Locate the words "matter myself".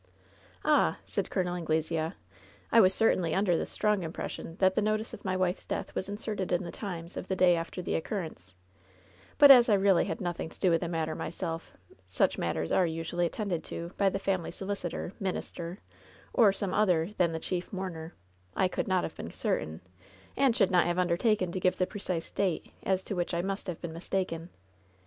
10.87-11.71